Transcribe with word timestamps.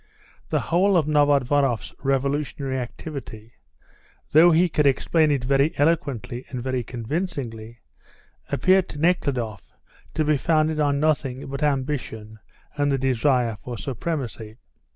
The 0.49 0.61
whole 0.61 0.97
of 0.97 1.05
Novodvoroff's 1.05 1.93
revolutionary 1.99 2.79
activity, 2.79 3.53
though 4.31 4.49
he 4.49 4.67
could 4.67 4.87
explain 4.87 5.29
it 5.29 5.43
very 5.43 5.77
eloquently 5.77 6.43
and 6.49 6.59
very 6.63 6.83
convincingly, 6.83 7.81
appeared 8.51 8.89
to 8.89 8.99
Nekhludoff 8.99 9.73
to 10.15 10.25
be 10.25 10.37
founded 10.37 10.79
on 10.79 10.99
nothing 10.99 11.45
but 11.45 11.61
ambition 11.61 12.39
and 12.75 12.91
the 12.91 12.97
desire 12.97 13.57
for 13.63 13.77
supremacy. 13.77 14.55